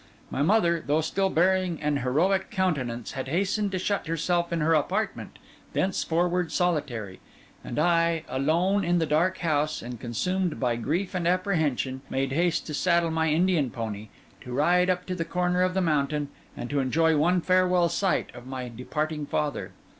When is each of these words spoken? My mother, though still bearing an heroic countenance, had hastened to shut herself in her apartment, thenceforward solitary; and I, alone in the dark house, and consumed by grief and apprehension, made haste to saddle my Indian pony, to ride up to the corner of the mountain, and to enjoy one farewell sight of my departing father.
My 0.31 0.41
mother, 0.41 0.83
though 0.87 1.01
still 1.01 1.29
bearing 1.29 1.79
an 1.79 1.97
heroic 1.97 2.49
countenance, 2.49 3.11
had 3.11 3.27
hastened 3.27 3.71
to 3.73 3.77
shut 3.77 4.07
herself 4.07 4.51
in 4.51 4.59
her 4.59 4.73
apartment, 4.73 5.37
thenceforward 5.73 6.51
solitary; 6.51 7.19
and 7.63 7.77
I, 7.77 8.23
alone 8.27 8.83
in 8.83 8.97
the 8.97 9.05
dark 9.05 9.37
house, 9.37 9.83
and 9.83 9.99
consumed 9.99 10.59
by 10.59 10.75
grief 10.75 11.13
and 11.13 11.27
apprehension, 11.27 12.01
made 12.09 12.31
haste 12.31 12.65
to 12.65 12.73
saddle 12.73 13.11
my 13.11 13.29
Indian 13.29 13.69
pony, 13.69 14.07
to 14.43 14.51
ride 14.51 14.89
up 14.89 15.05
to 15.05 15.13
the 15.13 15.23
corner 15.23 15.61
of 15.61 15.75
the 15.75 15.81
mountain, 15.81 16.29
and 16.57 16.67
to 16.71 16.79
enjoy 16.79 17.15
one 17.15 17.39
farewell 17.39 17.87
sight 17.87 18.31
of 18.33 18.47
my 18.47 18.69
departing 18.69 19.27
father. 19.27 19.71